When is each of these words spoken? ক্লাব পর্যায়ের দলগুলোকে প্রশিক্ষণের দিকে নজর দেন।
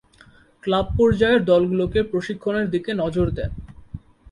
ক্লাব 0.63 0.87
পর্যায়ের 0.97 1.41
দলগুলোকে 1.43 1.99
প্রশিক্ষণের 2.11 2.67
দিকে 2.69 2.91
নজর 2.93 3.27
দেন। 3.37 3.51